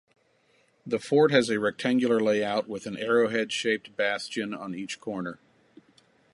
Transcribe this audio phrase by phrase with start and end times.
[0.83, 5.37] The fort has a rectangular layout, with an arrowhead-shaped bastion on each corner.